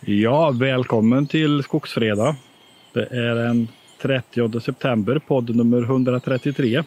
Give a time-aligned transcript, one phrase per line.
[0.00, 2.34] Ja, välkommen till Skogsfredag.
[2.92, 3.68] Det är den
[4.02, 6.82] 30 september, podd nummer 133.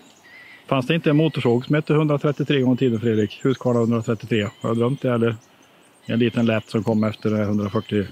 [0.67, 3.39] Fanns det inte en motorsåg som hette 133 gånger tiden Fredrik?
[3.45, 4.43] Husqvarna 133.
[4.43, 5.35] Har jag drömt det eller?
[6.05, 8.05] En liten lätt som kom efter 140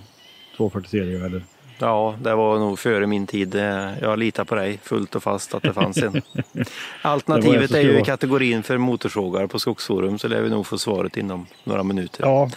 [0.58, 1.24] 240-serien.
[1.24, 1.42] eller?
[1.80, 3.56] Ja, det var nog före min tid.
[4.02, 6.22] Jag litar på dig fullt och fast att det fanns en.
[7.02, 11.18] Alternativet är ju i kategorin för motorsågar på Skogsforum så lär vi nog få svaret
[11.18, 12.26] inom några minuter.
[12.26, 12.50] Ja,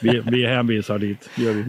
[0.00, 1.30] vi, vi hänvisar dit.
[1.34, 1.64] Gör vi.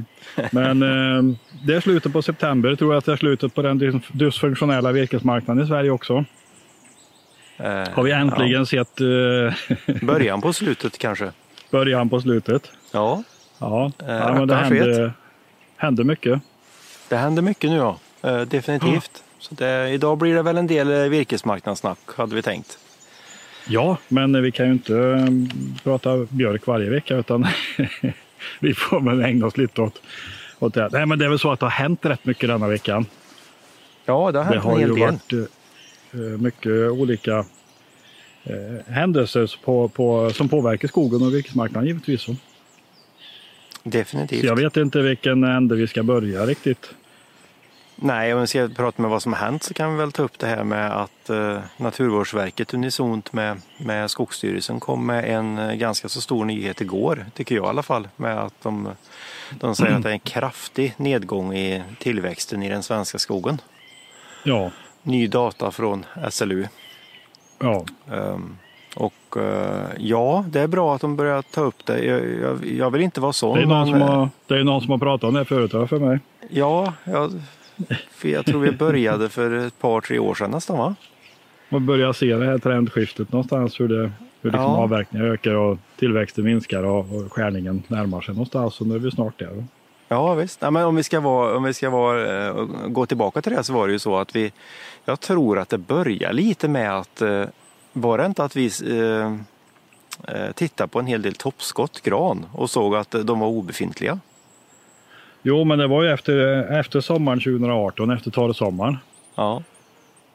[0.51, 2.75] Men eh, det är slutet på september.
[2.75, 6.25] Tror jag att det är slutet på den dysfunktionella virkesmarknaden i Sverige också.
[7.57, 8.65] Eh, Har vi äntligen ja.
[8.65, 9.01] sett...
[9.01, 11.31] Eh, Början på slutet kanske?
[11.71, 12.71] Början på slutet.
[12.91, 13.23] Ja.
[13.59, 15.11] Ja, eh, ja men det hände,
[15.77, 16.41] hände mycket.
[17.09, 19.11] Det händer mycket nu ja, eh, definitivt.
[19.13, 19.21] Ja.
[19.39, 22.77] Så det, idag blir det väl en del eh, virkesmarknadssnack hade vi tänkt.
[23.67, 25.25] Ja, men vi kan ju inte eh,
[25.83, 27.47] prata björk varje vecka utan
[28.59, 30.01] vi får väl ägna oss lite åt,
[30.59, 30.89] åt det.
[30.91, 33.05] Nej, men det är väl så att det har hänt rätt mycket denna veckan.
[34.05, 34.99] Ja, det har hänt det har en hel del.
[34.99, 37.45] varit mycket olika
[38.87, 42.27] händelser på, på, som påverkar skogen och virkesmarknaden givetvis.
[43.89, 44.41] Definitivt.
[44.41, 46.93] Så jag vet inte vilken ände vi ska börja riktigt.
[47.95, 50.23] Nej, om vi ska prata med vad som har hänt så kan vi väl ta
[50.23, 55.73] upp det här med att eh, Naturvårdsverket unisont med, med Skogsstyrelsen kom med en eh,
[55.75, 58.89] ganska så stor nyhet igår, tycker jag i alla fall, med att de,
[59.59, 59.97] de säger mm.
[59.97, 63.61] att det är en kraftig nedgång i tillväxten i den svenska skogen.
[64.43, 64.71] Ja.
[65.03, 66.67] Ny data från SLU.
[67.59, 67.85] Ja.
[68.07, 68.57] Um,
[68.97, 69.43] och uh,
[69.97, 72.03] ja, det är bra att de börjar ta upp det.
[72.05, 73.57] Jag, jag, jag vill inte vara sån.
[73.57, 75.71] Det är, någon men, som har, det är någon som har pratat om det förut
[75.71, 76.19] för mig.
[76.49, 77.31] Ja, jag,
[78.21, 80.95] jag tror vi började för ett par, tre år sedan nästan va?
[81.69, 84.77] Man börjar se det här trendskiftet någonstans hur, det, hur liksom ja.
[84.77, 88.73] avverkningar ökar och tillväxten minskar och, och skärningen närmar sig någonstans.
[88.73, 89.65] Så nu är vi snart där.
[90.07, 93.41] Ja visst, ja, men om vi ska, vara, om vi ska vara, uh, gå tillbaka
[93.41, 94.51] till det så var det ju så att vi,
[95.05, 97.43] jag tror att det börjar lite med att uh,
[98.01, 99.33] var det inte att vi eh,
[100.27, 104.19] eh, tittade på en hel del toppskott gran och såg att de var obefintliga?
[105.41, 108.97] Jo, men det var ju efter, efter sommaren 2018, efter torrsommaren.
[109.35, 109.63] Ja.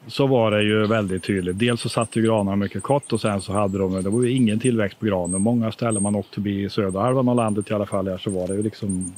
[0.07, 1.59] Så var det ju väldigt tydligt.
[1.59, 4.31] Dels så satt ju granarna mycket kort och sen så hade de, det var ju
[4.31, 5.41] ingen tillväxt på granen.
[5.41, 8.29] Många ställen man åkte förbi i södra halvan av landet i alla fall här så
[8.29, 9.15] var det ju liksom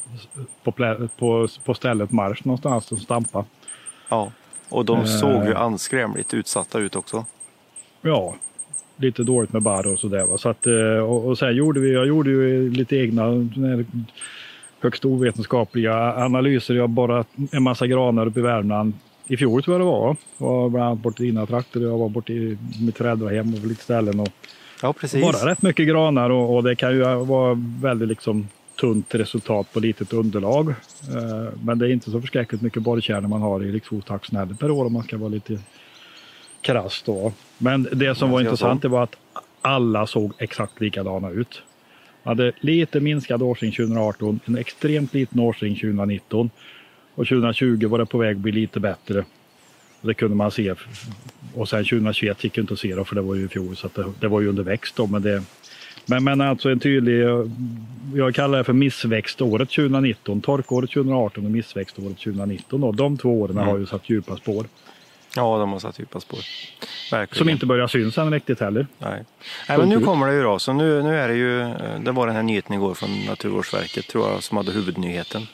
[0.63, 0.72] på,
[1.17, 3.45] på, på stället marsch någonstans som stampa.
[4.09, 4.31] Ja,
[4.69, 5.61] och de såg ju eh.
[5.61, 7.25] anskrämligt utsatta ut också
[8.09, 8.35] ja,
[8.97, 10.38] lite dåligt med barr och sådär.
[10.38, 13.49] Så att, eh, och, och sen gjorde vi, jag gjorde ju lite egna
[14.79, 16.73] högst ovetenskapliga analyser.
[16.73, 18.93] Jag borrat en massa granar uppe i Värmland
[19.27, 20.16] i fjol tror jag det var.
[20.38, 21.79] Jag var bland annat borta i dina trakter.
[21.79, 24.19] Jag var borta i mitt föräldrahem och på lite ställen.
[24.19, 24.29] Och
[24.81, 25.22] ja, precis.
[25.22, 28.47] Bara rätt mycket granar och, och, det kan ju vara väldigt liksom
[28.79, 30.69] tunt resultat på litet underlag.
[30.69, 34.72] Eh, men det är inte så förskräckligt mycket borrkärnor man har i riksfotsaxeln heller per
[34.72, 35.59] år om man ska vara lite
[36.65, 37.33] krasst då.
[37.57, 39.15] Men det som var intressant det var att
[39.61, 41.61] alla såg exakt likadana ut.
[42.23, 46.49] Hade lite minskad årsring 2018, en extremt liten årsring 2019
[47.15, 49.25] och 2020 var det på väg att bli lite bättre.
[50.01, 50.73] Det kunde man se.
[51.53, 53.89] Och sen 2021 gick inte att se då, för det var ju i fjol så
[53.95, 55.07] det, det, var ju under växt då.
[55.07, 55.43] Men, det,
[56.05, 57.25] men, men alltså en tydlig,
[58.15, 62.81] jag kallar det för missväxtåret 2019, torkåret 2018 och missväxtåret 2019.
[62.81, 62.91] Då.
[62.91, 63.67] De två åren mm.
[63.69, 64.65] har ju satt djupa spår.
[65.38, 66.40] Ja, de har satt djupa spår.
[67.12, 67.38] Verkligen.
[67.38, 68.88] Som inte börjar syns än riktigt heller.
[68.97, 69.23] Nej.
[69.69, 70.59] Nej, men nu kommer det ju då.
[70.59, 74.29] Så nu, nu är det ju, det var den här nyheten igår från Naturvårdsverket tror
[74.29, 75.47] jag som hade huvudnyheten.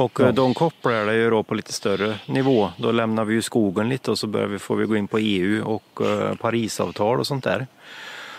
[0.00, 0.26] Och ja.
[0.26, 2.70] Eh, de kopplar det ju då på lite större nivå.
[2.76, 5.18] Då lämnar vi ju skogen lite och så börjar vi, får vi gå in på
[5.18, 7.66] EU och uh, Parisavtal och sånt där.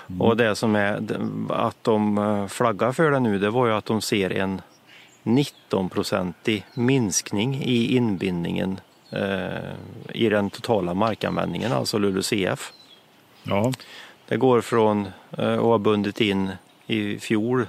[0.07, 0.21] Mm.
[0.21, 1.01] Och det som är
[1.49, 4.61] att de eh, flaggar för det nu det var ju att de ser en
[5.23, 8.90] 19-procentig minskning i inbindningen Eh,
[10.13, 12.73] i den totala markanvändningen, alltså LULUCF.
[13.43, 13.71] Ja.
[14.27, 15.07] Det går från
[15.37, 16.51] eh, att ha bundit in
[16.87, 17.65] i fjol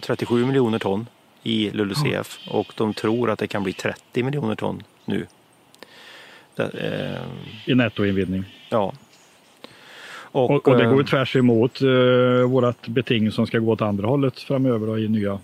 [0.00, 1.06] 37 eh, miljoner ton
[1.42, 5.26] i LULUCF och de tror att det kan bli 30 miljoner ton nu.
[6.54, 7.18] Det,
[7.66, 8.44] I nettoinvindning?
[8.68, 8.92] Ja.
[10.32, 13.82] Och, och, och, det går ju tvärs emot uh, vårt beting som ska gå åt
[13.82, 15.38] andra hållet framöver då, i nya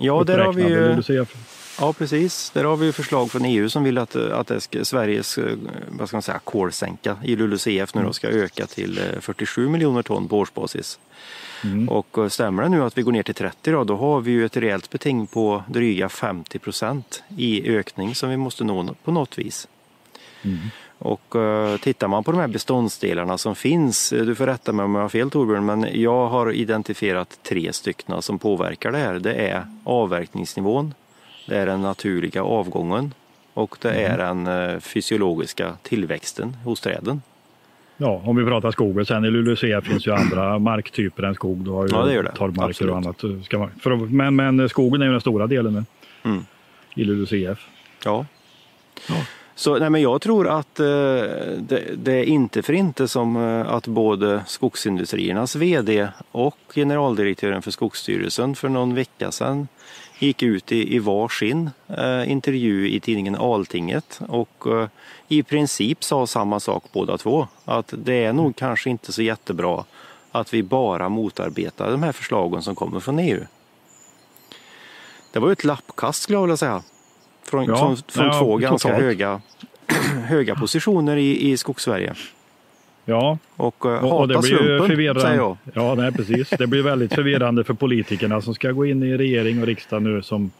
[0.00, 0.88] Ja, där har vi ju...
[0.88, 1.57] LULUCF.
[1.80, 2.50] Ja, precis.
[2.50, 5.56] Där har vi förslag från EU som vill att, att ska, Sveriges eh,
[5.88, 10.02] vad ska man säga, kolsänka i LULUCF nu då ska öka till 47 eh, miljoner
[10.02, 10.98] ton på årsbasis.
[11.64, 11.88] Mm.
[11.88, 14.30] Och eh, stämmer det nu att vi går ner till 30 då, då har vi
[14.30, 19.12] ju ett rejält beting på dryga 50 procent i ökning som vi måste nå på
[19.12, 19.68] något vis.
[20.42, 20.58] Mm.
[20.98, 24.94] Och uh, tittar man på de här beståndsdelarna som finns, du får rätta mig om
[24.94, 29.18] jag har fel Torbjörn, men jag har identifierat tre stycken som påverkar det här.
[29.18, 30.94] Det är avverkningsnivån,
[31.48, 33.14] det är den naturliga avgången
[33.54, 34.12] och det mm.
[34.12, 37.22] är den uh, fysiologiska tillväxten hos träden.
[37.96, 39.06] Ja, om vi pratar skogen.
[39.06, 41.58] Sen i LULUCF finns ju andra marktyper än skog.
[41.58, 42.32] Du har ju ja, det gör det.
[42.32, 42.92] torvmarker Absolut.
[42.92, 43.44] och annat.
[43.44, 45.86] Ska man, för, men, men skogen är ju den stora delen
[46.22, 46.46] mm.
[46.94, 47.66] i LULUCF.
[48.04, 48.26] Ja.
[49.08, 49.16] ja.
[49.54, 50.86] Så nej, men jag tror att eh,
[51.58, 57.70] det, det, är inte för inte som eh, att både Skogsindustriernas VD och generaldirektören för
[57.70, 59.68] Skogsstyrelsen för någon vecka sedan
[60.18, 64.88] gick ut i, i varsin eh, intervju i tidningen Altinget och eh,
[65.28, 67.48] i princip sa samma sak båda två.
[67.64, 69.84] Att det är nog kanske inte så jättebra
[70.32, 73.40] att vi bara motarbetar de här förslagen som kommer från EU.
[75.32, 76.82] Det var ju ett lappkast skulle jag vilja säga.
[77.42, 79.40] Från, ja, från, från ja, två ganska höga,
[80.24, 82.14] höga positioner i, i Skogssverige.
[83.08, 85.20] Ja, och, uh, och, och det blir slumpen, förvirrande.
[85.20, 85.56] säger jag.
[85.72, 86.50] Ja, nej, precis.
[86.50, 90.22] Det blir väldigt förvirrande för politikerna som ska gå in i regering och riksdag nu
[90.22, 90.50] som,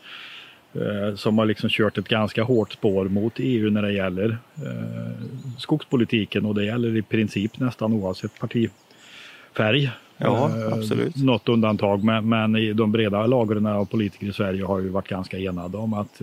[0.75, 5.27] eh, som har liksom kört ett ganska hårt spår mot EU när det gäller eh,
[5.59, 9.91] skogspolitiken och det gäller i princip nästan oavsett partifärg.
[10.17, 11.17] Ja, absolut.
[11.17, 15.09] Något undantag, men, men i de breda lagren av politiker i Sverige har ju varit
[15.09, 16.23] ganska enade om att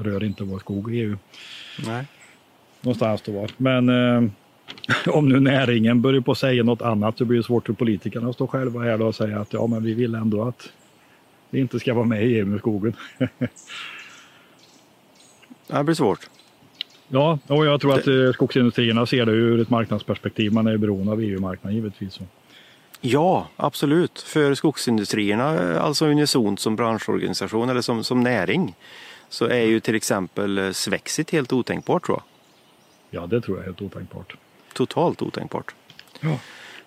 [0.00, 1.16] rör inte vår skog i EU.
[1.86, 2.04] Nej.
[2.80, 3.46] Någonstans då.
[3.56, 3.90] Men
[5.06, 8.34] om nu näringen börjar på säga något annat så blir det svårt för politikerna att
[8.34, 10.72] stå själva här och säga att ja, men vi vill ändå att
[11.50, 12.96] vi inte ska vara med i EU med skogen.
[15.66, 16.28] det blir svårt.
[17.08, 18.26] Ja, och jag tror att det...
[18.26, 20.52] Eh, skogsindustrierna ser det ur ett marknadsperspektiv.
[20.52, 22.20] Man är beroende av EU-marknaden givetvis.
[23.00, 24.18] Ja, absolut.
[24.18, 28.74] För skogsindustrierna, alltså unisont som branschorganisation eller som, som näring,
[29.28, 32.24] så är ju till exempel eh, Svexit helt otänkbart tror jag.
[33.20, 34.36] Ja, det tror jag är helt otänkbart
[34.74, 35.74] totalt otänkbart.
[36.20, 36.38] Ja.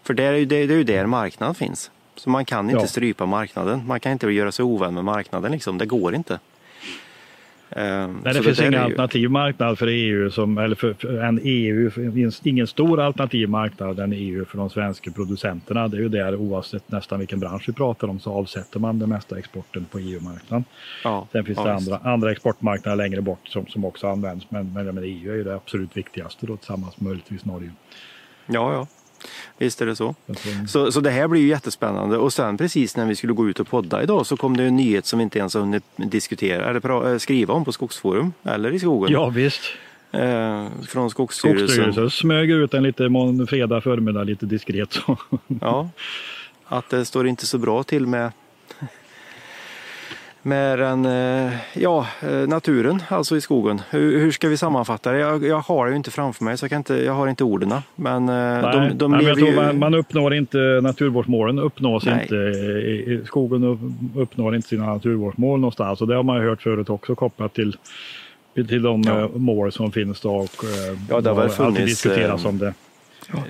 [0.03, 1.91] För det är, ju, det, är ju där marknaden finns.
[2.15, 2.87] Så man kan inte ja.
[2.87, 3.87] strypa marknaden.
[3.87, 5.51] Man kan inte göra sig ovän med marknaden.
[5.51, 5.77] Liksom.
[5.77, 6.39] Det går inte.
[7.69, 11.91] Ehm, Nej, det finns ingen alternativ marknad för EU, som, eller för, för en EU,
[12.43, 15.87] ingen stor alternativ marknad än EU för de svenska producenterna.
[15.87, 19.09] Det är ju där oavsett nästan vilken bransch vi pratar om så avsätter man den
[19.09, 20.65] mesta exporten på EU-marknaden.
[21.03, 24.73] Ja, Sen finns ja, det andra, andra exportmarknader längre bort som, som också används men,
[24.73, 27.71] men, men EU är ju det absolut viktigaste då tillsammans möjligtvis Norge.
[28.45, 28.87] Ja, ja.
[29.57, 30.15] Visst är det så.
[30.67, 30.91] så.
[30.91, 33.67] Så det här blir ju jättespännande och sen precis när vi skulle gå ut och
[33.67, 37.11] podda idag så kom det en nyhet som vi inte ens har hunnit diskutera eller
[37.11, 39.11] eh, skriva om på Skogsforum eller i skogen.
[39.11, 39.61] Ja visst.
[40.11, 41.67] Eh, från Skogsstyrelsen.
[41.67, 43.09] Skogsstyrelsen smög ut en lite
[43.47, 44.97] fredag förmiddag lite diskret.
[45.61, 45.89] Ja,
[46.65, 48.31] att det står inte så bra till med
[50.41, 53.81] med den, eh, ja, eh, naturen, alltså i skogen.
[53.89, 55.19] Hur, hur ska vi sammanfatta det?
[55.19, 57.43] Jag, jag, har det ju inte framför mig så jag, kan inte, jag har inte
[57.43, 57.73] orden.
[57.95, 59.55] Men eh, Nej, de, de Nej, lever ju...
[59.55, 62.21] Man, man, uppnår inte naturvårdsmålen, uppnås Nej.
[62.21, 63.79] inte, skogen
[64.15, 66.01] uppnår inte sina naturvårdsmål någonstans.
[66.01, 67.77] Och det har man ju hört förut också kopplat till
[68.67, 69.29] till de ja.
[69.35, 70.65] mål som finns då och
[71.09, 72.73] ja, det har väl funnits, diskuteras om det.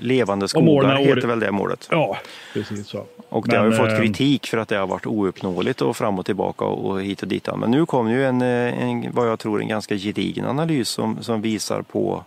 [0.00, 1.88] Levande skogar heter väl det målet?
[1.90, 2.18] Ja,
[2.54, 3.04] precis så.
[3.28, 5.96] Och det Men, har ju fått eh, kritik för att det har varit ouppnåeligt och
[5.96, 7.48] fram och tillbaka och hit och dit.
[7.56, 11.22] Men nu kom ju en, eh, en vad jag tror en ganska gedigen analys som,
[11.22, 12.24] som visar på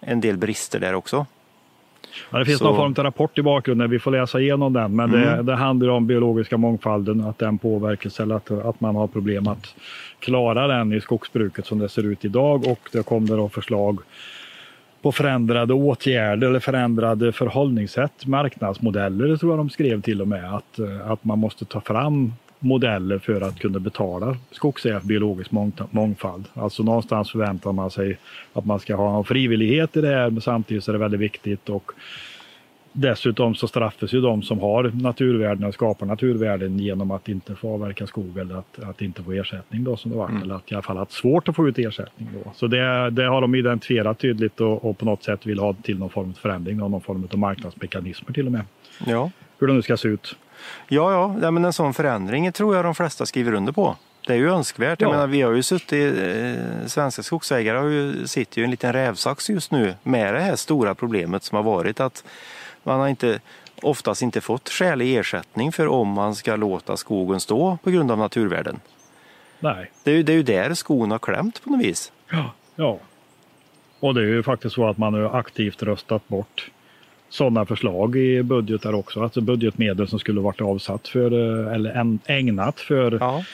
[0.00, 1.26] en del brister där också.
[2.30, 2.64] Ja, det finns så...
[2.64, 4.96] någon form av rapport i bakgrunden, vi får läsa igenom den.
[4.96, 5.36] Men mm.
[5.36, 9.48] det, det, handlar om biologiska mångfalden, att den påverkas eller att, att man har problem
[9.48, 9.74] att
[10.18, 12.66] klara den i skogsbruket som det ser ut idag.
[12.66, 13.98] Och det kommer då förslag
[15.08, 20.78] på förändrade åtgärder eller förändrade förhållningssätt, marknadsmodeller tror jag de skrev till och med, att,
[20.78, 25.50] eh, att man måste ta fram modeller för att kunna betala skogsägare biologisk
[25.90, 26.44] mångfald.
[26.54, 28.18] Alltså någonstans förväntar man sig
[28.52, 31.68] att man ska ha en frivillighet i det här men samtidigt är det väldigt viktigt
[31.68, 31.92] och
[32.92, 37.74] Dessutom så straffas ju de som har naturvärden och skapar naturvärden genom att inte få
[37.74, 40.28] avverka skog eller att, att inte få ersättning då som det var.
[40.28, 40.42] Mm.
[40.42, 42.52] Eller att i alla fall haft svårt att få ut ersättning då.
[42.54, 45.98] Så det, det har de identifierat tydligt och, och, på något sätt vill ha till
[45.98, 48.64] någon form av förändring någon form av marknadsmekanismer till och med.
[49.06, 49.30] Ja.
[49.58, 50.36] Hur det nu ska se ut.
[50.88, 53.96] Ja, ja, ja men en sån förändring tror jag de flesta skriver under på.
[54.26, 55.00] Det är ju önskvärt.
[55.00, 55.06] Ja.
[55.08, 58.70] Jag menar, vi har ju suttit, eh, svenska skogsägare har ju, sitter ju i en
[58.70, 62.24] liten rävsax just nu med det här stora problemet som har varit att
[62.88, 63.40] man har inte,
[63.82, 68.18] oftast inte fått skälig ersättning för om man ska låta skogen stå på grund av
[68.18, 68.80] naturvärden.
[69.60, 69.90] Nej.
[70.04, 72.12] Det är ju, det är ju där skon har klämt på något vis.
[72.30, 72.98] Ja, ja.
[74.00, 76.70] Och det är ju faktiskt så att man har aktivt röstat bort
[77.28, 79.22] sådana förslag i budgetar också.
[79.22, 81.30] Alltså budgetmedel som skulle varit avsatt för,
[81.74, 83.44] eller ägnat för ja.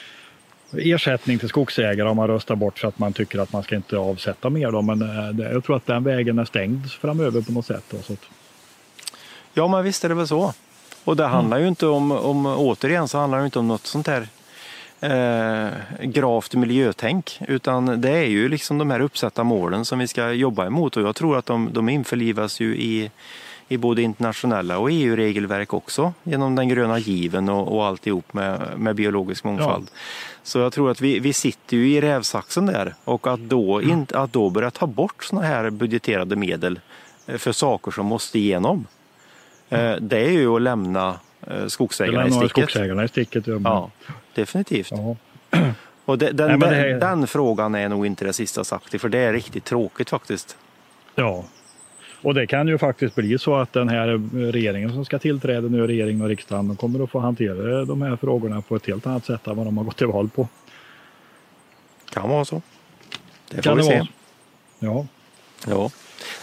[0.77, 3.97] ersättning till skogsägare om man röstar bort för att man tycker att man ska inte
[3.97, 4.71] avsätta mer.
[4.71, 4.81] Då.
[4.81, 7.83] Men eh, jag tror att den vägen är stängd framöver på något sätt.
[7.91, 8.15] Då, så.
[9.57, 10.53] Ja, men visst är det väl så.
[11.03, 14.07] Och det handlar ju inte om, om, återigen så handlar det inte om något sånt
[14.07, 14.27] här
[14.99, 15.73] eh,
[16.05, 20.65] gravt miljötänk, utan det är ju liksom de här uppsatta målen som vi ska jobba
[20.65, 23.11] emot och jag tror att de, de införlivas ju i,
[23.67, 28.95] i både internationella och EU-regelverk också genom den gröna given och, och alltihop med, med
[28.95, 29.89] biologisk mångfald.
[29.91, 29.99] Ja.
[30.43, 34.07] Så jag tror att vi, vi sitter ju i rävsaxen där och att då, in,
[34.13, 36.79] att då börja ta bort sådana här budgeterade medel
[37.25, 38.85] eh, för saker som måste igenom.
[39.69, 42.49] Eh, det är ju att lämna eh, skogsägarna i sticket.
[42.49, 43.47] skogsägarna i sticket.
[43.47, 43.91] Ja, ja
[44.35, 44.91] definitivt.
[44.91, 45.15] Ja.
[46.05, 46.89] Och det, den, Nej, det...
[46.89, 50.57] den, den, frågan är nog inte det sista sagt för det är riktigt tråkigt faktiskt.
[51.15, 51.43] Ja,
[52.21, 54.07] och det kan ju faktiskt bli så att den här
[54.51, 58.61] regeringen som ska tillträda nu, regeringen och riksdagen, kommer att få hantera de här frågorna
[58.61, 60.47] på ett helt annat sätt än vad de har gått till val på.
[62.09, 62.61] Kan vara så.
[63.49, 63.97] Det får kan vi se.
[63.97, 64.07] Vara.
[64.79, 65.07] Ja.
[65.67, 65.89] ja.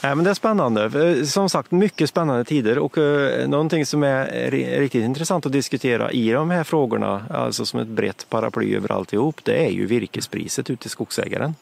[0.03, 1.27] Nej, men det är spännande.
[1.27, 4.51] Som sagt, mycket spännande tider och uh, någonting som är
[4.81, 9.41] riktigt intressant att diskutera i de här frågorna, alltså som ett brett paraply över alltihop,
[9.45, 11.55] det är ju virkespriset ute i skogsägaren.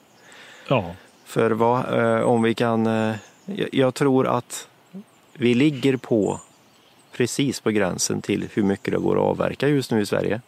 [0.68, 0.94] Ja.
[1.24, 3.16] För vad, uh, om vi kan uh,
[3.72, 4.68] jag tror att
[5.32, 6.40] vi ligger på
[7.12, 10.40] precis på gränsen till hur mycket det går att avverka just nu i Sverige.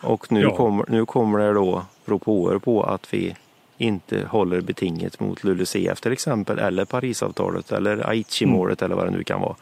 [0.00, 0.56] Och nu, ja.
[0.56, 3.36] kommer, nu kommer det då propåer på att vi
[3.78, 8.86] inte håller betinget mot LULUCF till exempel eller Parisavtalet eller Aichi-målet mm.
[8.86, 9.56] eller vad det nu kan vara.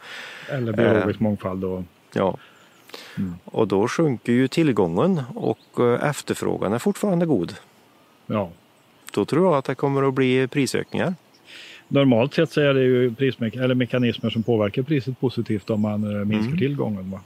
[0.49, 1.63] Eller biologisk eh, mångfald.
[1.63, 1.83] Och...
[2.13, 2.37] Ja.
[3.17, 3.35] Mm.
[3.45, 7.55] Och då sjunker ju tillgången och eh, efterfrågan är fortfarande god.
[8.25, 8.49] Ja.
[9.13, 11.13] Då tror jag att det kommer att bli prisökningar
[11.87, 16.03] normalt sett så är det ju prismek eller mekanismer som påverkar priset positivt om man
[16.03, 16.59] eh, minskar mm.
[16.59, 17.11] tillgången.
[17.11, 17.19] Va?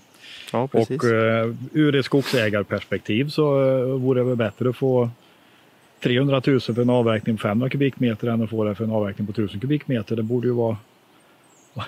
[0.54, 5.10] Ja, och uh, ur ett skogsägarperspektiv så uh, vore det väl bättre att få
[6.04, 9.28] 300 000 för en avverkning på 500 kubikmeter än att få det för en avverkning
[9.28, 10.16] på 1000 kubikmeter.
[10.16, 10.78] Det borde ju vara,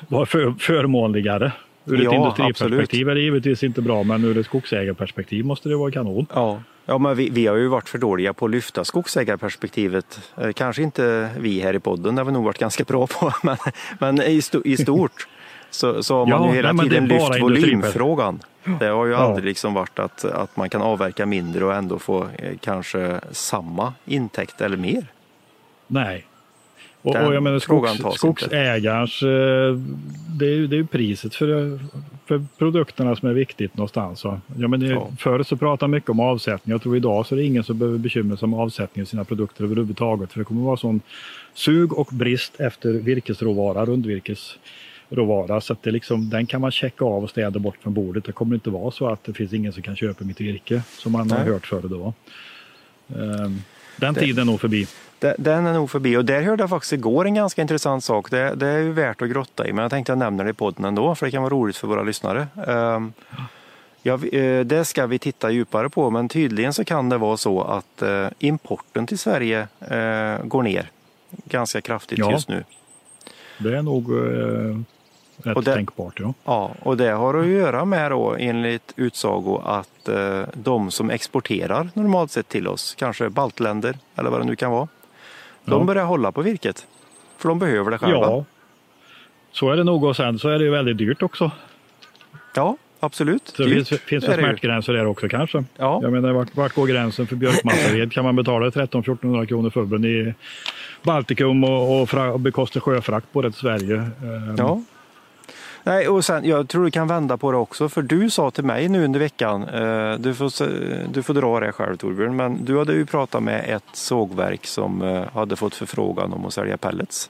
[0.08, 1.51] vara för, förmånligare.
[1.86, 3.08] Ur ett ja, industriperspektiv absolut.
[3.08, 6.25] är det givetvis inte bra, men ur ett skogsägarperspektiv måste det vara kanon.
[6.34, 10.32] Ja, Ja, men vi, vi, har ju varit för dåliga på att lyfta skogsägarperspektivet.
[10.38, 13.34] Eh, kanske inte vi här i podden, det har vi nog varit ganska bra på,
[13.43, 13.58] men,
[14.00, 15.27] men i, sto, i stort
[15.73, 18.39] så, så har man ja, ju hela nej, tiden lyft volymfrågan.
[18.79, 19.17] Det har ju ja.
[19.17, 23.93] aldrig liksom varit att, att man kan avverka mindre och ändå få eh, kanske samma
[24.05, 25.05] intäkt eller mer.
[25.87, 26.25] Nej,
[27.03, 29.75] och, och jag menar skogs, skogsägarens, eh,
[30.39, 31.79] det är, ju, det är priset för,
[32.25, 34.23] för produkterna som är viktigt någonstans.
[34.23, 35.07] Ja, men det, ja.
[35.19, 36.71] Förr så pratade man mycket om avsättning.
[36.71, 39.23] Jag tror idag så är det ingen som behöver bekymra sig om avsättning av sina
[39.23, 40.31] produkter överhuvudtaget.
[40.31, 41.01] För det kommer vara sån
[41.53, 43.85] sug och brist efter virkesråvara,
[45.10, 45.62] rundvirkesråvara.
[45.62, 48.25] Så det liksom, den kan man checka av och städa bort från bordet.
[48.25, 51.12] Det kommer inte vara så att det finns ingen som kan köpa mitt virke som
[51.12, 51.38] man Nej.
[51.38, 52.13] har hört förr då.
[53.15, 53.62] Ehm,
[53.98, 54.19] den det...
[54.19, 54.88] tiden är nog förbi.
[55.38, 58.31] Den är nog förbi och där hörde jag faktiskt igår en ganska intressant sak.
[58.31, 60.53] Det, det är ju värt att grotta i men jag tänkte jag nämner det i
[60.53, 62.48] podden ändå för det kan vara roligt för våra lyssnare.
[62.67, 63.13] Um,
[64.01, 67.62] ja, eh, det ska vi titta djupare på men tydligen så kan det vara så
[67.62, 70.89] att uh, importen till Sverige uh, går ner
[71.45, 72.63] ganska kraftigt ja, just nu.
[73.63, 74.79] Det är nog uh,
[75.38, 76.20] rätt och det, tänkbart.
[76.20, 76.34] Ja.
[76.46, 81.89] ja, och det har att göra med då enligt utsago att uh, de som exporterar
[81.93, 84.88] normalt sett till oss, kanske baltländer eller vad det nu kan vara,
[85.65, 85.86] de ja.
[85.86, 86.88] börjar hålla på virket.
[87.38, 88.20] För de behöver det själva.
[88.20, 88.46] Ja,
[89.51, 91.51] så är det nog och sen så är det ju väldigt dyrt också.
[92.55, 93.48] Ja, absolut.
[93.55, 95.63] Så det finns, finns det smärtgränser där också kanske.
[95.77, 96.00] Ja.
[96.03, 98.12] Jag menar, vart, vart går gränsen för björkmassaved?
[98.12, 100.33] Kan man betala 1300-1400 kronor för i
[101.03, 103.95] Baltikum och, och, fra, och bekosta sjöfrakt på det till Sverige?
[103.98, 104.55] Ehm.
[104.57, 104.81] Ja.
[105.86, 108.63] Nej, och sen, jag tror du kan vända på det också, för du sa till
[108.63, 110.67] mig nu under veckan, eh, du, får,
[111.13, 115.01] du får dra det själv Torbjörn, men du hade ju pratat med ett sågverk som
[115.01, 117.29] eh, hade fått förfrågan om att sälja pellets.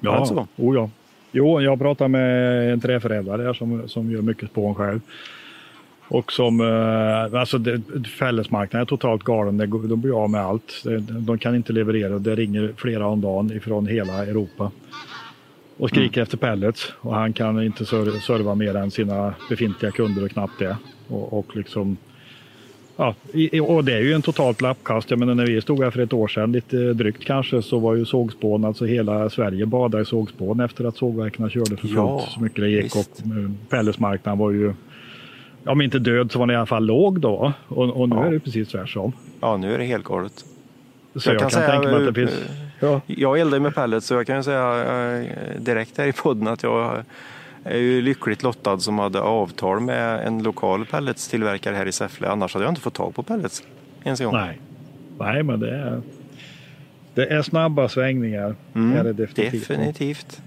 [0.00, 0.46] Ja, alltså.
[0.56, 0.90] oh ja.
[1.32, 5.00] Jo, jag pratade med en träförädlare som, som gör mycket spån själv.
[6.08, 7.58] Och som, eh, alltså
[8.18, 9.56] fällesmarknaden är totalt galen.
[9.88, 10.84] De blir av med allt.
[11.08, 12.18] De kan inte leverera.
[12.18, 14.70] Det ringer flera om dagen ifrån hela Europa
[15.78, 16.22] och skriker mm.
[16.22, 20.76] efter pellets och han kan inte serva mer än sina befintliga kunder och knappt det.
[21.08, 21.96] Och, och liksom,
[22.98, 23.14] ja,
[23.62, 25.10] och det är ju en totalt lappkast.
[25.10, 27.94] Jag menar när vi stod här för ett år sedan, lite drygt kanske, så var
[27.94, 32.24] ju sågspån, alltså hela Sverige badade i sågspån efter att sågverken körde för fullt ja,
[32.28, 32.84] så mycket det gick.
[32.84, 32.96] Visst.
[32.96, 34.74] Och eh, pelletsmarknaden var ju,
[35.64, 37.52] om inte död så var den i alla fall låg då.
[37.68, 38.26] Och, och nu ja.
[38.26, 39.12] är det precis tvärtom.
[39.40, 40.44] Ja, nu är det helt galet.
[41.14, 42.42] Så jag, jag kan, kan tänka mig att det finns
[42.80, 43.00] Ja.
[43.06, 44.84] Jag eldar med pellets så jag kan säga
[45.18, 47.04] eh, direkt här i podden att jag
[47.68, 52.28] är ju lyckligt lottad som hade avtal med en lokal pelletstillverkare här i Säffle.
[52.28, 53.62] Annars hade jag inte fått tag på pellets.
[54.04, 54.34] ens en gång.
[54.34, 54.58] Nej,
[55.18, 56.00] Nej men det är,
[57.14, 58.54] det är snabba svängningar.
[58.74, 59.68] Mm, är det definitivt.
[59.68, 60.42] definitivt.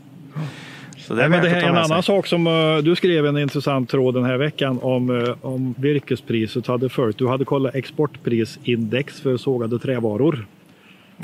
[0.97, 3.25] Så det är, Nej, men det här är en annan sak som uh, du skrev
[3.25, 7.17] en intressant tråd den här veckan om, uh, om virkespriset hade följt.
[7.17, 10.45] Du hade kollat exportprisindex för sågade trävaror.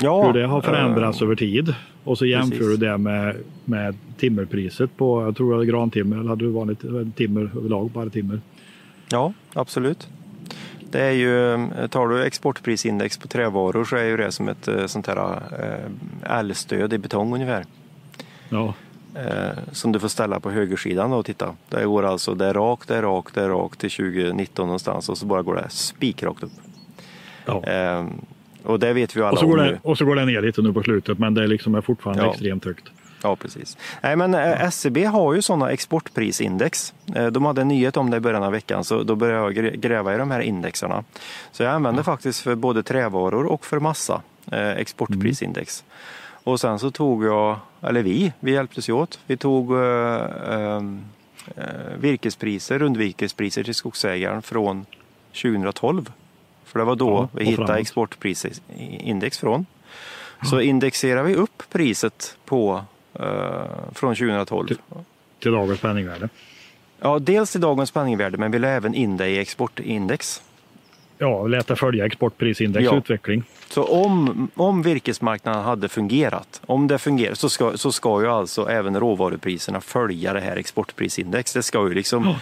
[0.00, 1.74] Ja, hur det har förändrats eh, över tid.
[2.04, 2.66] Och så jämför precis.
[2.66, 6.80] du det med, med timmerpriset på, jag tror det grantimmer eller hade du vanligt
[7.16, 8.40] timmer överlag, bara timmer?
[9.10, 10.08] Ja, absolut.
[10.90, 14.68] Det är ju, eh, tar du exportprisindex på trävaror så är ju det som ett
[14.68, 15.42] eh, sånt här
[16.22, 17.64] L-stöd i betong ungefär.
[18.48, 18.74] Ja,
[19.72, 21.54] som du får ställa på högersidan och titta.
[21.68, 25.08] Det går alltså, det är rakt, det är rakt, det är rakt till 2019 någonstans
[25.08, 26.52] och så bara går det spikrakt upp.
[27.46, 27.64] ja.
[27.64, 28.06] Eh,
[28.62, 29.64] och det vet vi alla Och så, om går nu.
[29.64, 31.80] det, och så går det ner lite nu på slutet men det är liksom är
[31.80, 32.30] fortfarande Ja.
[32.30, 32.84] extremt högt.
[33.22, 33.76] Ja, precis.
[34.02, 36.94] Nej, men eh, SCB har ju sådana exportprisindex.
[37.14, 39.54] Eh, De hade en nyhet om det i början av veckan, så då började jag
[39.54, 41.04] grä- gräva i de här indexarna.
[41.52, 44.22] Så jag använder faktiskt för både trävaror och för massa
[44.52, 45.84] eh, exportprisindex.
[46.44, 49.18] Och sen så tog jag, eller vi, vi hjälptes ju åt.
[49.26, 49.80] Vi tog eh,
[50.48, 50.82] eh,
[51.56, 51.62] eh,
[51.98, 54.86] virkespriser, rundvirkespriser till skogsägaren från
[55.42, 56.10] 2012.
[56.68, 57.80] För det var då Ja, vi hittade framåt.
[57.80, 59.66] exportprisindex från.
[60.50, 62.84] Så indexerar vi upp priset på
[63.14, 63.24] eh,
[63.94, 64.68] från 2012.
[65.42, 66.28] Till dagens penningvärde.
[67.00, 70.42] Ja, dels till dagens penningvärde men vi la även in det i exportindex.
[71.18, 72.96] Ja, lät det följa exportprisindex Ja.
[72.96, 73.42] utveckling.
[73.68, 78.68] Så om, om virkesmarknaden hade fungerat, om det fungerar, så ska, så ska ju alltså
[78.70, 81.52] även råvarupriserna följa det här exportprisindex.
[81.52, 82.34] Det ska ju liksom,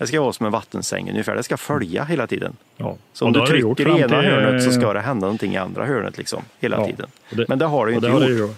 [0.00, 2.56] det ska vara som en vattensäng ungefär, det ska följa hela tiden.
[2.76, 2.96] Ja.
[3.12, 5.84] Så om du trycker i ena till- hörnet så ska det hända någonting i andra
[5.86, 7.06] hörnet liksom, hela Ja, tiden.
[7.30, 8.22] det- Men det har det ju inte det gjort.
[8.22, 8.48] det, ju,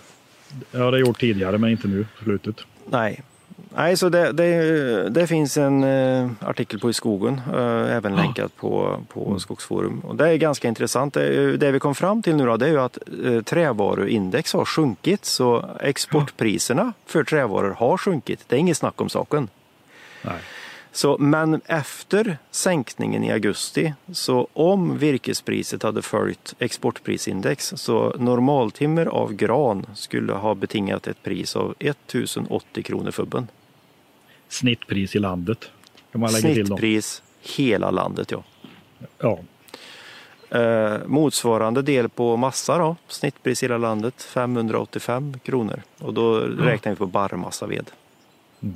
[0.70, 2.56] det har det gjort tidigare men inte nu på slutet.
[2.90, 3.22] Nej.
[3.76, 8.56] Nej, så det, det, det finns en eh, artikel på i skogen, eh, även länkat
[8.56, 10.00] på, på Skogsforum.
[10.00, 11.14] Och det är ganska intressant.
[11.14, 15.24] Det, vi kom fram till nu då, det är ju att eh, trävaruindex har sjunkit.
[15.24, 18.44] Så exportpriserna för trävaror har sjunkit.
[18.48, 19.48] Det är inget snack om saken.
[20.22, 20.34] Nej.
[20.94, 29.32] Så, men efter sänkningen i augusti, så om virkespriset hade följt exportprisindex så normaltimmer av
[29.32, 33.48] gran skulle ha betingat ett pris av 1080 kronor fubben.
[34.48, 35.70] Snittpris i landet.
[36.12, 36.66] Kan man lägga till.
[36.66, 38.42] Snittpris hela landet ja.
[39.18, 39.38] Ja.
[40.58, 45.82] Eh, motsvarande del på massa då, snittpris i hela landet 585 kronor.
[45.98, 47.90] Och då räknar vi på barrmassaved.
[48.62, 48.74] Mm.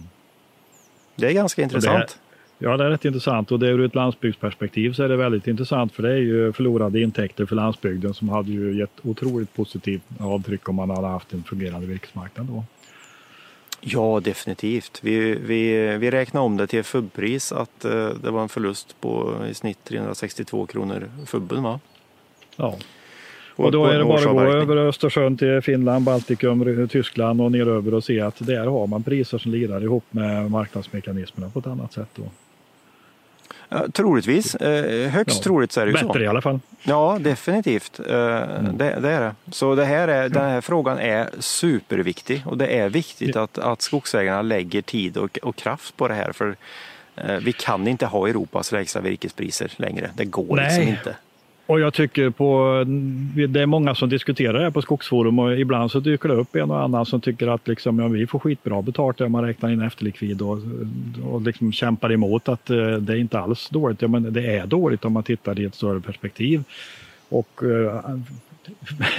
[1.16, 2.18] Det är ganska intressant.
[2.59, 5.92] Ja, det är rätt intressant och det ur ett landsbygdsperspektiv så är det väldigt intressant
[5.92, 10.68] för det är ju förlorade intäkter för landsbygden som hade ju gett otroligt positivt avtryck
[10.68, 12.64] om man hade haft en fungerande virkesmarknad då.
[13.81, 15.00] Ja, definitivt.
[15.02, 19.35] Vi, vi, vi räknar om det till fubbpris att eh, det var en förlust på
[19.50, 21.62] i snitt 362 kronor fubben.
[21.62, 21.81] Va?
[22.57, 22.76] Ja.
[23.56, 27.68] Och då är det bara att gå över Östersjön till Finland, Baltikum, Tyskland och ner
[27.68, 31.66] över och se att där har man priser som lirar ihop med marknadsmekanismerna på ett
[31.66, 32.08] annat sätt.
[32.14, 32.22] Då.
[33.68, 34.54] Ja, troligtvis.
[34.54, 35.42] Eh, högst Ja.
[35.42, 36.06] troligt så är det ju så.
[36.06, 36.60] Bättre i alla fall.
[36.82, 38.00] Ja, definitivt.
[38.08, 38.76] Eh, Mm.
[38.78, 39.34] det, det är det.
[39.52, 43.82] Så det här är, den här frågan är superviktig och det är viktigt att, att
[43.82, 46.32] skogsägarna lägger tid och, och kraft på det här.
[46.32, 46.56] För
[47.16, 50.10] eh, vi kan inte ha Europas lägsta virkespriser längre.
[50.16, 50.88] Det går liksom Nej.
[50.90, 51.16] inte.
[51.66, 52.85] Och jag tycker på,
[53.48, 56.57] det är många som diskuterar det här på Skogsforum och ibland så dyker det upp
[56.57, 59.70] en och annan som tycker att liksom, ja, vi får skitbra betalt där man räknar
[59.70, 60.59] in efterlikvid och,
[61.24, 64.02] och liksom kämpar emot att eh, det är inte alls dåligt.
[64.02, 66.64] Ja, men det är dåligt om man tittar i ett större perspektiv.
[67.29, 68.00] Och eh,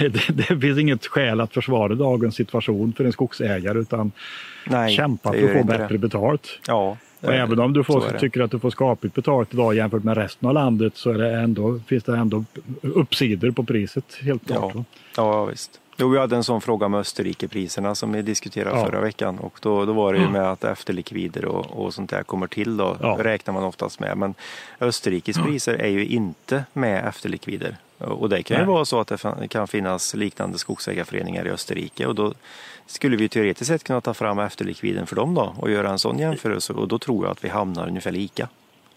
[0.00, 4.12] det, det finns inget skäl att försvara dagens situation för en skogsägare utan
[4.66, 5.98] Nej, kämpa för att få bättre det.
[5.98, 6.60] betalt.
[6.66, 10.16] Ja, Och även om du får, tycker att du får skapligt betalt idag jämfört med
[10.16, 12.44] resten av landet så är det ändå, finns det ändå
[12.82, 14.72] uppsidor på priset helt klart.
[14.74, 14.84] Ja,
[15.16, 15.80] ja visst.
[16.00, 18.86] Jo, vi hade en sån fråga med Österrikepriserna som vi diskuterade Ja.
[18.86, 22.22] förra veckan och då, då var det ju med att efterlikvider och, och sånt där
[22.22, 23.16] kommer till då Ja.
[23.20, 24.16] räknar man oftast med.
[24.16, 24.34] Men
[24.80, 27.76] Österrikes priser är ju inte med efterlikvider.
[27.98, 28.72] Och det kan ju Nej.
[28.74, 29.08] vara så att
[29.40, 32.32] det kan finnas liknande skogsägarföreningar i Österrike och då
[32.90, 36.18] skulle vi teoretiskt sett kunna ta fram efterlikviden för dem då och göra en sån
[36.18, 38.48] jämförelse och då tror jag att vi hamnar ungefär lika.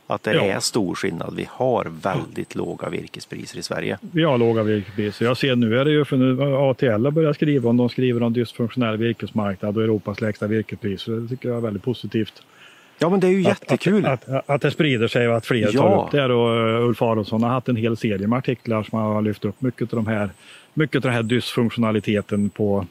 [0.08, 0.42] Att det Ja.
[0.44, 1.36] är stor skillnad.
[1.36, 3.98] Vi har väldigt låga virkespriser i Sverige.
[4.02, 5.26] Vi har låga virkespriser.
[5.26, 8.24] Jag ser nu är det ju för nu ATL har börjat skriva om, de skriver
[8.24, 11.12] om dysfunktionell virkesmarknad och Europas lägsta virkespriser.
[11.12, 12.34] Det tycker jag är väldigt positivt.
[13.00, 14.06] Ja men det är ju jättekul.
[14.06, 16.04] Att, att, att det sprider sig och att fler tar Ja.
[16.06, 16.22] upp det.
[16.22, 16.32] här.
[16.32, 19.62] Och uh, Ulf Aronsson har haft en hel serie med artiklar som har lyft upp
[19.62, 20.30] mycket av de här,
[20.74, 22.86] mycket av den här dysfunktionaliteten på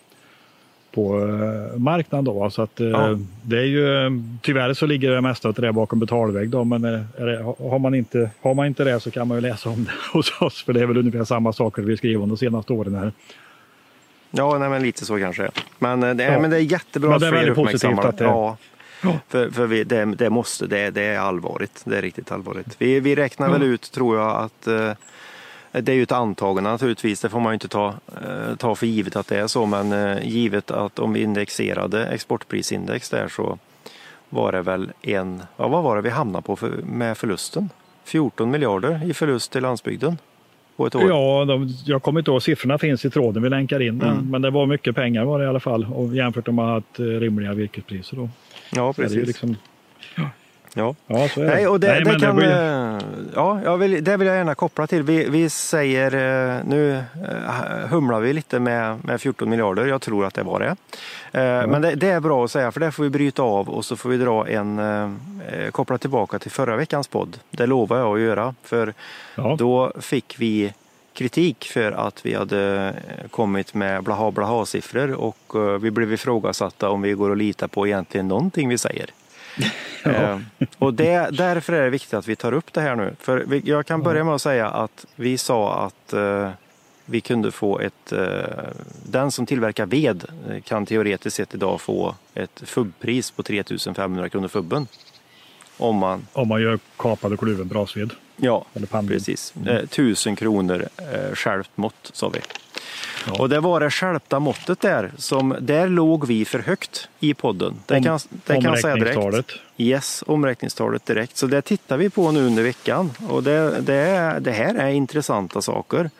[0.95, 2.25] på eh, marknaden.
[2.25, 2.51] Då.
[2.51, 3.19] Så att, ja.
[3.43, 6.51] det är ju, tyvärr så ligger det mesta av det bakom betalvägg.
[6.51, 7.05] Då, men det,
[7.71, 10.43] har, man inte, har man inte det så kan man ju läsa om det hos
[10.43, 10.63] oss.
[10.63, 12.95] För det är väl ungefär samma saker vi skriver om de senaste åren.
[12.95, 13.13] här.
[14.31, 15.51] Ja, nej, men lite så kanske.
[15.79, 16.41] Men det är, ja.
[16.41, 18.25] men det är jättebra men det är väldigt positivt att det...
[18.25, 18.57] Ja.
[19.03, 19.19] Ja.
[19.29, 21.83] För, för vi, det, det, måste, det, det är allvarligt.
[21.85, 22.77] Det är riktigt allvarligt.
[22.79, 24.93] Vi, vi räknar väl ut, tror jag, att eh,
[25.73, 28.87] det är ju ett antagande naturligtvis, det får man ju inte ta, eh, ta för
[28.87, 33.59] givet att det är så, men eh, givet att om vi indexerade exportprisindex där så
[34.29, 37.71] var det väl en, ja, vad var det vi hamnade på för, med förlusten?
[38.05, 40.19] 14 miljarder i förlust till landsbygden
[40.77, 41.09] på ett år.
[41.09, 44.31] Ja, de, jag kommer inte ihåg, siffrorna finns i tråden, vi länkar in den, mm.
[44.31, 47.05] men det var mycket pengar var det i alla fall och jämfört med att eh,
[47.05, 48.29] rimliga virkespriser då.
[48.73, 49.27] Ja, precis.
[49.27, 49.57] Liksom,
[50.75, 51.55] Ja, ja så är det.
[51.55, 52.51] Nej, och det, Nej, det kan, det blir...
[52.51, 52.99] Eh,
[53.35, 55.03] ja, jag vill, det vill jag gärna koppla till.
[55.03, 60.27] Vi, vi säger, eh, nu eh, humlar vi lite med, med 14 miljarder, jag tror
[60.27, 60.77] att det var det.
[61.33, 61.71] Mm.
[61.71, 63.97] Men det, det, är bra att säga, för det får vi bryta av och så
[63.97, 64.81] får vi dra en,
[65.71, 67.39] koppla tillbaka till förra veckans podd.
[67.51, 68.95] Det lovar jag att göra, för
[69.35, 69.57] ja.
[69.59, 70.73] då fick vi
[71.13, 72.95] kritik för att vi hade
[73.31, 77.87] kommit med blaha blaha siffror och vi blev ifrågasatta om vi går att lita på
[77.87, 79.11] egentligen någonting vi säger.
[80.03, 80.11] Ja.
[80.11, 80.39] Eh,
[80.79, 83.15] och det, därför är det viktigt att vi tar upp det här nu.
[83.21, 86.51] För jag kan börja med att säga att vi sa att eh,
[87.05, 88.13] vi kunde få ett...
[88.13, 88.69] eh,
[89.07, 94.49] den som tillverkar ved eh, kan teoretiskt sett idag få ett FUB-pris på 3500 kronor
[94.49, 94.87] FUBen.
[95.81, 98.11] Om man, om man gör kapad och kluven brasved.
[98.37, 98.65] Ja,
[99.09, 99.55] precis.
[99.57, 99.77] Mm.
[99.77, 102.41] 1000 kronor eh, skärpt mått sa vi.
[103.27, 103.33] Ja.
[103.39, 107.75] Och det var det skärpta måttet där, som där låg vi för högt i podden.
[107.87, 109.53] Det Om, kan, det kan jag säga direkt.
[109.77, 111.37] Yes, omräkningstalet direkt.
[111.37, 115.63] Så det tittar vi på nu under veckan och det, det, det här är intressanta
[115.63, 116.11] saker.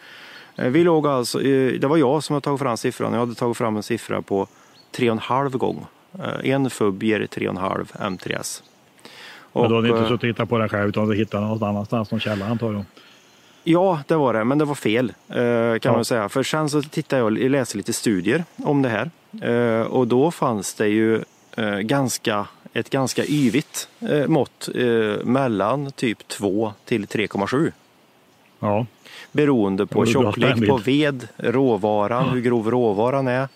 [0.57, 3.13] Eh, vi låg alltså, det var jag som hade tagit fram siffran.
[3.13, 4.47] Jag hade tagit fram en siffra på
[4.97, 5.87] 3,5 gång.
[6.19, 8.63] Eh, en FUB ger 3,5 M3S.
[9.53, 11.17] Och, Men då har ni inte eh, suttit och tittat på den själv utan du
[11.17, 12.85] hittade någon annanstans, någon källa antar jag?
[13.65, 15.93] Ja, det var det, men det var fel kan ja.
[15.93, 16.29] man säga.
[16.29, 19.11] För sen så tittade jag och läste lite studier om det här
[19.89, 21.23] och då fanns det ju
[21.83, 27.73] ganska ett ganska yvigt eh, mått eh, mellan typ 2 till 3,7.
[28.59, 28.87] Ja.
[29.33, 32.33] Beroende på tjocklek på ved, råvaran, ja.
[32.33, 33.49] hur grov råvaran är,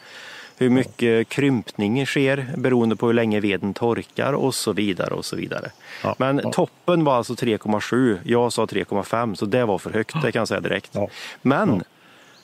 [0.56, 5.14] hur mycket krympning sker beroende på hur länge veden torkar och så vidare.
[5.14, 5.70] och så vidare.
[6.02, 6.14] Ja.
[6.18, 10.40] Men toppen var alltså 3,7, jag sa 3,5 så det var för högt, det kan
[10.40, 10.96] jag säga direkt.
[11.42, 11.82] Men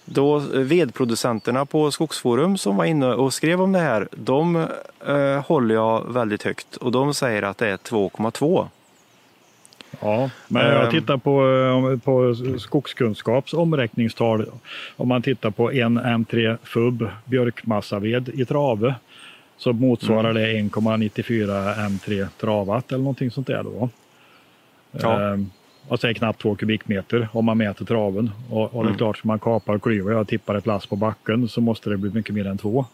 [0.05, 4.57] då vedproducenterna på Skogsforum som var inne och skrev om det här, de
[5.07, 8.69] eh, håller jag väldigt högt och de säger att det är 2,2.
[10.01, 10.91] Ja, men jag ehm.
[10.91, 11.49] tittar på,
[11.93, 14.47] eh, på skogskunskaps omräkningstal.
[14.97, 18.95] Om man tittar på en M3 FUB björkmassaved i trave
[19.57, 20.43] så motsvarar mm.
[20.43, 23.63] det 1,94 M3 travat eller någonting sånt där.
[23.63, 23.89] Då.
[24.93, 25.21] Ja.
[25.21, 25.51] Ehm,
[25.89, 28.31] och säger knappt två kubikmeter om man mäter traven.
[28.51, 28.99] Och, och det är mm.
[28.99, 31.97] klart, ska man kapar och klyver och tippar ett lass på backen så måste det
[31.97, 32.85] bli mycket mer än två.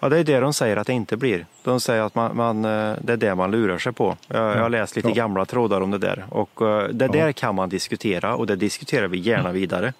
[0.00, 1.46] Ja, det är det de säger att det inte blir.
[1.64, 4.16] De säger att man, man eh, det är det man lurar sig på.
[4.28, 5.14] Jag, jag har läst lite ja.
[5.14, 9.08] gamla trådar om det där och eh, det där kan man diskutera och det diskuterar
[9.08, 9.92] vi gärna vidare.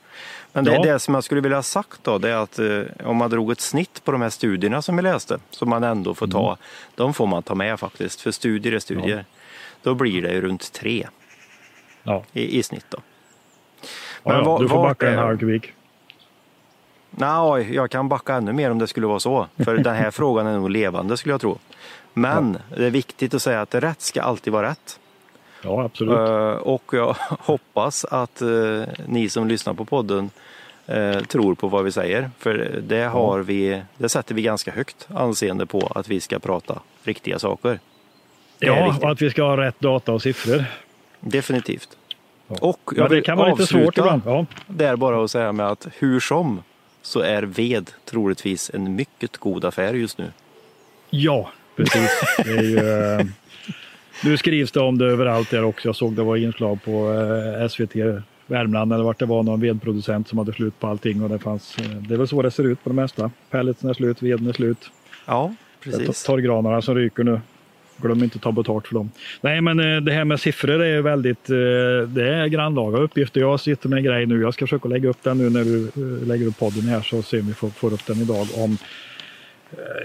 [0.52, 0.82] Men det, ja.
[0.82, 3.52] det som jag skulle vilja ha sagt då, det är att eh, om man drog
[3.52, 6.58] ett snitt på de här studierna som vi läste, som man ändå får ta, mm.
[6.94, 9.16] de får man ta med faktiskt, för studier är studier.
[9.16, 9.24] Ja.
[9.82, 11.06] Då blir det runt tre
[12.02, 12.24] ja.
[12.32, 12.86] i, i snitt.
[12.88, 12.98] Då.
[14.24, 15.72] Men ja, var, du får backa en halv kubik.
[17.18, 19.46] Nej, jag kan backa ännu mer om det skulle vara så.
[19.56, 21.58] För den här frågan är nog levande skulle jag tro.
[22.12, 22.76] Men ja.
[22.76, 25.00] det är viktigt att säga att rätt ska alltid vara rätt.
[25.62, 26.18] Ja, absolut.
[26.18, 30.30] Uh, och jag hoppas att uh, ni som lyssnar på podden
[30.94, 32.30] uh, tror på vad vi säger.
[32.38, 36.80] För det, har vi, det sätter vi ganska högt anseende på att vi ska prata
[37.04, 37.78] riktiga saker.
[38.58, 40.64] ja, och att vi ska ha rätt data och siffror.
[41.20, 41.88] Definitivt.
[42.48, 42.56] Ja.
[42.60, 44.22] Och jag Men det kan vara lite svårt ibland.
[44.24, 44.46] Ja.
[44.66, 46.62] Där bara att säga med att hur som
[47.08, 50.32] så är ved troligtvis en mycket god affär just nu.
[51.10, 52.10] Ja, precis.
[52.46, 53.26] Ju, eh,
[54.24, 55.88] nu skrivs det om det överallt där också.
[55.88, 60.28] Jag såg det var inslag på eh, SVT Värmland eller vart det var någon vedproducent
[60.28, 61.78] som hade slut på allting och det fanns.
[61.78, 63.30] Eh, det är väl så det ser ut på det mesta.
[63.50, 64.90] Pelletsen är slut, veden är slut.
[65.26, 66.24] Ja, precis.
[66.24, 67.40] Torrgranarna som ryker nu.
[68.02, 69.10] Glöm inte att ta betalt för dem.
[69.40, 73.40] Nej, men eh, det här med siffror är väldigt, eh, det är grannlaga uppgifter.
[73.40, 74.40] Jag sitter med en grej nu.
[74.40, 77.22] Jag ska försöka lägga upp den nu när du eh, lägger upp podden här så
[77.22, 78.46] ser vi får, får upp den idag.
[78.56, 78.78] Om,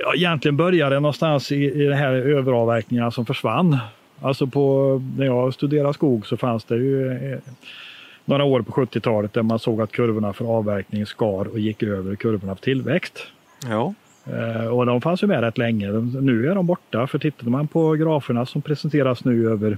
[0.02, 3.78] ja, egentligen började det någonstans i, i de här överavverkningarna som försvann.
[4.22, 7.40] Alltså på, när jag studerade skog så fanns det ju
[8.26, 12.16] några år på 70-talet där man såg att kurvorna för avverkning skar och gick över
[12.16, 13.28] kurvorna för tillväxt.
[13.70, 13.94] Ja.
[14.26, 15.92] Eh, och de fanns ju med rätt länge.
[16.22, 19.78] Nu är de borta, för tittar man på graferna som presenteras nu över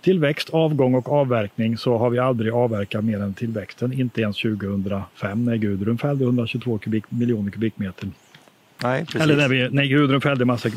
[0.00, 3.92] tillväxt, avgång och avverkning så har vi aldrig avverkat mer än tillväxten.
[3.92, 8.08] Inte ens 2005 när Gudrun fällde 122 kubik, miljoner kubikmeter.
[8.82, 9.20] Nej, precis.
[9.20, 10.68] Eller när, vi, när Gudrun fällde massa,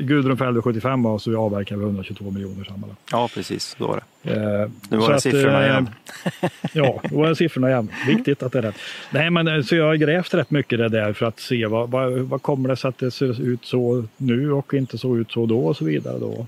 [0.00, 3.00] Gudrun fällde 75 och så vi avverkade 122 miljoner sammanlagt.
[3.12, 3.76] Ja, precis.
[3.78, 4.30] Då var det.
[4.32, 5.90] Eh, nu var det siffrorna igen.
[6.72, 7.90] ja, då var det siffrorna igen.
[8.06, 8.76] Viktigt att det är rätt.
[9.10, 11.90] Nej, men eh, så jag har grävt rätt mycket det där för att se vad,
[11.90, 15.32] vad, vad kommer det sig att det ser ut så nu och inte så ut
[15.32, 16.18] så då och så vidare.
[16.18, 16.46] Då.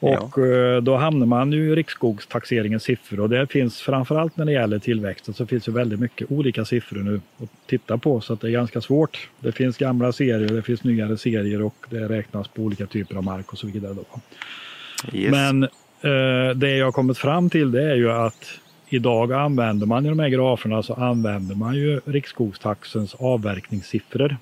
[0.00, 0.46] Och ja.
[0.46, 4.78] Eh, då hamnar man ju i riksskogstaxeringens siffror och det finns framförallt när det gäller
[4.78, 8.48] tillväxten så finns det väldigt mycket olika siffror nu att titta på så att det
[8.48, 9.28] är ganska svårt.
[9.40, 13.24] Det finns gamla serier, det finns nyare serier och det räknas på olika typer av
[13.24, 13.94] mark och så vidare.
[13.94, 14.04] Då.
[15.12, 15.30] Yes.
[15.30, 18.58] Men eh, det jag kommit fram till det är ju att
[18.88, 24.36] idag använder man i de här graferna så använder man ju riksskogstaxens avverkningssiffror.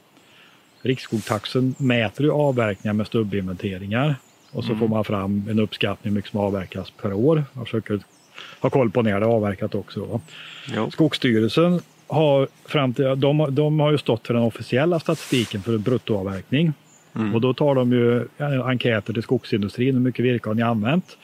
[0.83, 4.15] Riksskogstaxen mäter ju avverkningar med stubbinventeringar
[4.53, 4.81] och så mm.
[4.81, 7.45] får man fram en uppskattning hur mycket som avverkas per år.
[7.53, 8.01] Man försöker
[8.61, 10.21] ha koll på när det är avverkat också.
[10.91, 16.73] Skogsstyrelsen har, fram till, de, de, har ju stått för den officiella statistiken för bruttoavverkning.
[17.15, 17.35] Mm.
[17.35, 18.29] Och då tar de ju
[18.65, 21.19] enkäter till skogsindustrin, hur mycket virke har ni använt?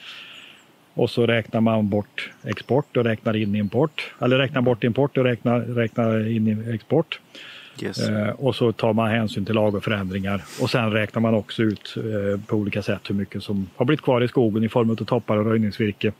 [0.93, 4.13] Och så räknar man bort export och räknar in import.
[4.21, 7.19] Eller räknar bort import och räknar, räknar in export.
[7.79, 8.09] Yes.
[8.09, 12.41] Eh, och så tar man hänsyn till lagerförändringar och sen räknar man också ut eh,
[12.45, 15.37] på olika sätt hur mycket som har blivit kvar i skogen i form av toppar
[15.37, 16.11] och röjningsvirke.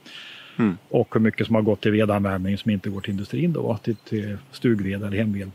[0.58, 0.76] Mm.
[0.88, 3.96] Och hur mycket som har gått till vedanvändning som inte går till industrin då, till,
[3.96, 5.50] till stugved eller hemved.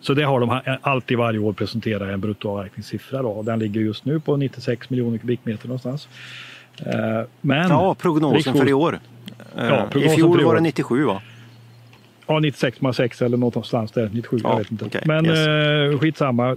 [0.00, 3.42] Så det har de alltid varje år presenterat en bruttoavverkningssiffra då.
[3.42, 6.08] Den ligger just nu på 96 miljoner kubikmeter någonstans.
[6.78, 8.98] Eh, men ja, prognosen för i år.
[9.56, 11.22] Ja, I fjol var det 97 va?
[12.30, 14.10] Ja, 96,6 eller någonstans där.
[14.12, 14.84] 97, ja, jag vet inte.
[14.84, 15.38] Okay, Men yes.
[15.38, 16.48] eh, skitsamma.
[16.50, 16.56] Eh,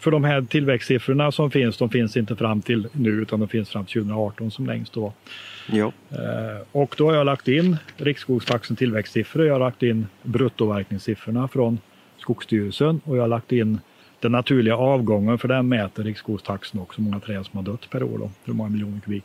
[0.00, 3.70] för de här tillväxtsiffrorna som finns, de finns inte fram till nu utan de finns
[3.70, 5.12] fram till 2018 som längst då.
[5.66, 5.92] Jo.
[6.10, 9.46] Eh, och då har jag lagt in Riksskogstaxen tillväxtsiffror.
[9.46, 11.78] Jag har lagt in bruttoverkningssiffrorna från
[12.18, 13.80] Skogsstyrelsen och jag har lagt in
[14.20, 18.02] den naturliga avgången för den mäter Riksskogstaxen också, hur många träd som har dött per
[18.02, 19.24] år, då, hur många miljoner kubik.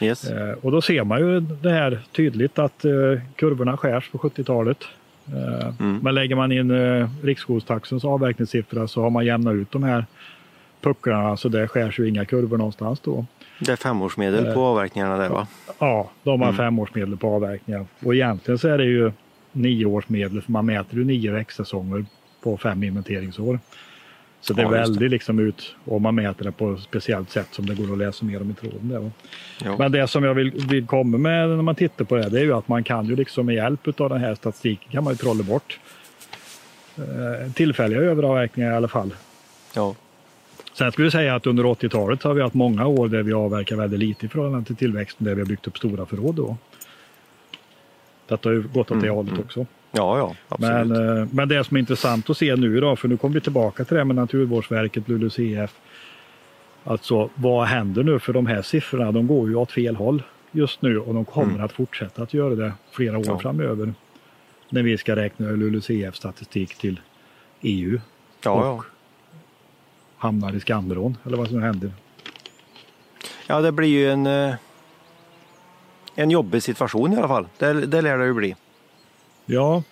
[0.00, 0.30] Yes.
[0.30, 2.92] Eh, och då ser man ju det här tydligt att eh,
[3.36, 4.84] kurvorna skärs på 70-talet.
[5.34, 5.98] Eh, mm.
[6.02, 10.04] Men lägger man in eh, riksskogstaxens avverkningssiffra så har man jämnat ut de här
[10.80, 13.26] pucklarna så det skärs ju inga kurvor någonstans då.
[13.60, 15.46] Det är femårsmedel på eh, avverkningarna där va?
[15.78, 16.56] Ja, de har mm.
[16.56, 17.86] femårsmedel på avverkningar.
[18.04, 19.12] Och egentligen så är det ju
[19.52, 22.04] nioårsmedel för man mäter ju nio växtsäsonger
[22.42, 23.58] på fem inventeringsår.
[24.40, 27.48] Så det är ja, väldigt liksom ut om man mäter det på ett speciellt sätt
[27.50, 28.88] som det går att läsa mer om i tråden.
[28.88, 29.76] Där.
[29.78, 32.44] Men det som jag vill, vill komma med när man tittar på det, det är
[32.44, 35.16] ju att man kan ju liksom med hjälp av den här statistiken kan man ju
[35.16, 35.80] trolla bort
[36.96, 39.14] eh, tillfälliga överavverkningar i alla fall.
[39.74, 39.94] Ja.
[40.72, 43.76] Sen skulle jag säga att under 80-talet har vi haft många år där vi avverkar
[43.76, 46.34] väldigt lite i förhållande till tillväxten, där vi har byggt upp stora förråd.
[46.34, 46.56] Då.
[48.28, 49.44] Detta har ju gått åt det mm, hållet mm.
[49.44, 49.66] också.
[49.98, 50.86] Ja, ja, absolut.
[50.86, 53.40] Men, eh, men det som är intressant att se nu då, för nu kommer vi
[53.40, 55.74] tillbaka till det med Naturvårdsverket, LULUCF.
[56.84, 59.12] Alltså vad händer nu för de här siffrorna?
[59.12, 61.64] De går ju åt fel håll just nu och de kommer mm.
[61.64, 63.38] att fortsätta att göra det flera år ja.
[63.38, 63.94] framöver.
[64.68, 67.00] När vi ska räkna LULUCF statistik till
[67.60, 68.00] EU.
[68.44, 68.84] Ja, och ja.
[70.16, 71.92] hamnar i skamvrån eller vad som händer.
[73.46, 74.54] Ja, det blir ju en, eh,
[76.14, 77.46] en jobbig situation i alla fall.
[77.58, 78.54] Det, det lär det ju bli.
[79.50, 79.82] Ja.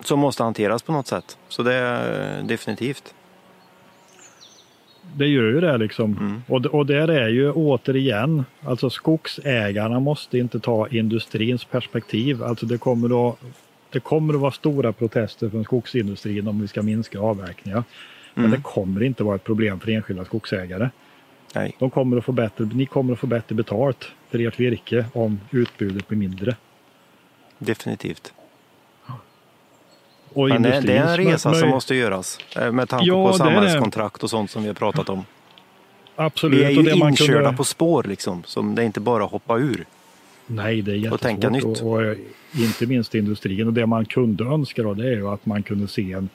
[0.00, 1.38] Som måste hanteras på något sätt.
[1.48, 3.14] Så det är definitivt.
[5.16, 6.16] Det gör ju det liksom.
[6.20, 6.42] Mm.
[6.48, 12.42] Och, och där är ju återigen, alltså skogsägarna måste inte ta industrins perspektiv.
[12.42, 13.38] Alltså det kommer att,
[13.90, 17.84] det kommer att vara stora protester från skogsindustrin om vi ska minska avverkningar.
[18.34, 18.56] Men mm.
[18.56, 20.90] det kommer inte vara ett problem för enskilda skogsägare.
[21.54, 21.76] Nej.
[21.78, 25.40] De kommer att få bättre, ni kommer att få bättre betalt för ert virke om
[25.50, 26.56] utbudet blir mindre.
[27.58, 28.32] Definitivt.
[30.34, 33.38] Och Men det, det är en resa som måste göras eh, med tanke ja, på
[33.38, 35.24] samhällskontrakt och sånt som vi har pratat om.
[36.16, 36.58] Absolut.
[36.58, 37.56] Vi är ju inkörda kunde...
[37.56, 39.84] på spår liksom, som det är inte bara att hoppa ur.
[40.46, 41.14] Nej, det är jättesvårt.
[41.14, 41.64] Och tänka nytt.
[41.64, 42.16] Och, och, eh,
[42.56, 43.66] inte minst industrin.
[43.66, 46.28] Och det man kunde önska då, det är ju att man kunde se en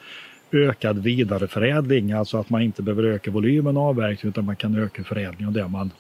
[0.52, 2.12] ökad vidareförädling.
[2.12, 5.68] Alltså att man inte behöver öka volymen avverkning utan man kan öka förädlingen och det
[5.68, 5.92] man,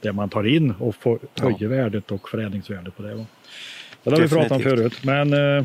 [0.00, 1.68] det man tar in och få, höja ja.
[1.68, 3.26] värdet och förädlingsvärdet på det.
[4.02, 5.04] Det har vi pratat om förut.
[5.04, 5.64] Men eh,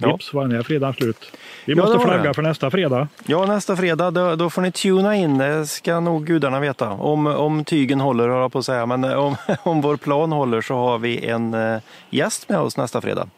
[0.00, 0.12] Ja.
[0.12, 1.32] Vips var den här fredagen slut.
[1.64, 3.08] Vi ja, måste flagga för nästa fredag.
[3.26, 6.90] Ja, nästa fredag då, då, får ni tuna in, det ska nog gudarna veta.
[6.90, 10.74] Om, om tygen håller, höll på att säga, men om, om vår plan håller så
[10.74, 11.80] har vi en uh,
[12.10, 13.28] gäst med oss nästa fredag.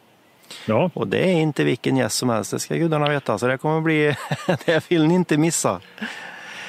[0.66, 0.90] Ja.
[0.94, 3.38] Och det är inte vilken gäst som helst, det ska gudarna veta.
[3.38, 4.16] Så det kommer bli,
[4.66, 5.80] det vill ni inte missa.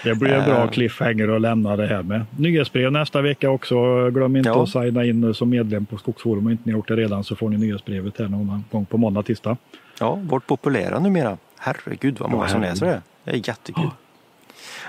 [0.04, 2.26] Det blir en bra uh, cliffhanger att lämna det här med.
[2.38, 4.10] Nyhetsbrev nästa vecka också.
[4.10, 4.64] Glöm inte ja.
[4.64, 7.50] att signa in som medlem på Skogsforum om inte ni gjort det redan så får
[7.50, 9.58] ni nyhetsbrevet här någon gång på måndag, tisdag.
[10.02, 11.38] Ja, vårt populära numera.
[11.60, 13.02] Herregud vad många som läser det.
[13.24, 13.90] Det är jättekul.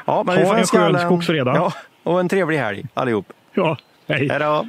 [0.04, 1.56] Ja, men ha vi får en skön skogsfredag.
[1.56, 1.72] Ja,
[2.02, 3.32] och en trevlig helg allihop.
[3.54, 4.28] Ja, hej.
[4.28, 4.68] Hej då.